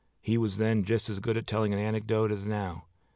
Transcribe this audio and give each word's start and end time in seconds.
He 0.19 0.35
was 0.35 0.57
then 0.57 0.83
just 0.83 1.11
as 1.11 1.19
good 1.19 1.37
at 1.37 1.45
telling 1.45 1.73
an 1.73 1.79
anecdote 1.79 2.31
as 2.31 2.43
now. 2.47 2.85